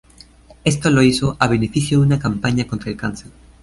Esto 0.63 0.89
lo 0.89 1.03
hizo 1.03 1.37
a 1.39 1.47
beneficio 1.47 1.99
de 1.99 2.05
una 2.07 2.17
campaña 2.17 2.65
contra 2.65 2.89
el 2.89 2.97
cáncer. 2.97 3.29